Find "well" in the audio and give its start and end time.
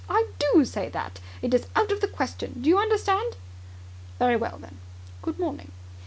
4.35-4.57